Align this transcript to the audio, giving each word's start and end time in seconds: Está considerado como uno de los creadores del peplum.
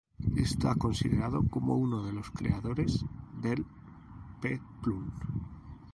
Está 0.35 0.73
considerado 0.73 1.43
como 1.47 1.75
uno 1.77 2.01
de 2.03 2.11
los 2.11 2.31
creadores 2.31 3.05
del 3.39 3.63
peplum. 4.41 5.11